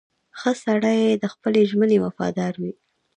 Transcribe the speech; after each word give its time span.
•ښه 0.39 0.51
سړی 0.63 1.01
د 1.21 1.23
خپلې 1.33 1.61
ژمنې 1.69 1.97
وفادار 2.05 2.53
وي. 2.61 2.73